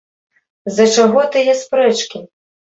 З-за 0.71 0.85
чаго 0.95 1.27
тыя 1.37 1.57
спрэчкі? 1.63 2.27